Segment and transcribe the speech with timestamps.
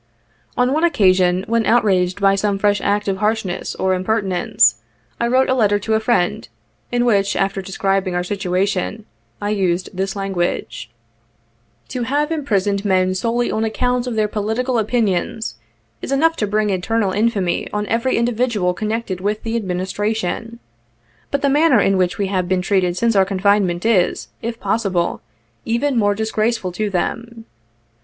[0.57, 4.77] On one occasion, when outraged by some fresh act of harshness or impertinence,
[5.19, 6.49] I wrote a letter to a friend,
[6.91, 9.05] in which, after describing our situation,
[9.39, 10.89] I used this language:''
[11.89, 15.57] To have imprisoned men soleiy on account of their political opin ions,
[16.01, 20.57] is enough to bring eternal infamy on every individual connected with the Administration;
[21.31, 25.21] hut the manner in which we have been treated since our confinement, is, if possible,
[25.63, 27.45] even more disgraceful to them.